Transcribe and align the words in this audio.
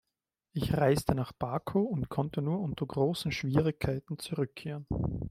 Ich 0.53 0.73
reiste 0.73 1.13
nach 1.13 1.31
Baku 1.31 1.79
und 1.83 2.09
konnte 2.09 2.41
nur 2.41 2.59
unter 2.61 2.87
großen 2.87 3.31
Schwierigkeiten 3.31 4.17
zurückkehren. 4.17 4.87